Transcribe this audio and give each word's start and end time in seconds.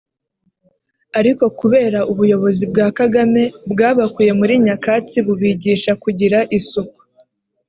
ariko 1.19 1.45
kubera 1.59 1.99
ubuyobozi 2.11 2.63
bwa 2.71 2.87
Kagame 2.97 3.43
bwabakuye 3.71 4.31
muri 4.39 4.53
nyakatsi 4.65 5.17
bubigisha 5.25 5.91
kugira 6.03 6.37
isuku 6.59 7.01